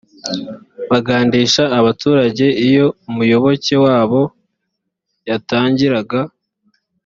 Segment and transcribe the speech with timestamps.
[0.91, 4.21] bagandisha abaturage iyo umuyoboke wabo
[5.29, 6.19] yatangiraga